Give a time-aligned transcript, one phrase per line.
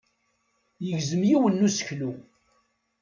[0.85, 2.11] Yegzem yiwen n useklu.